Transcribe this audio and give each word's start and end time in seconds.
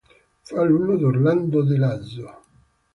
Fue 0.41 0.59
alumno 0.59 0.97
de 0.97 1.05
Orlando 1.05 1.61
di 1.61 1.77
Lasso. 1.77 2.27